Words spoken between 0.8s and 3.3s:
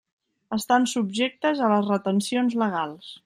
subjectes a les retencions legals.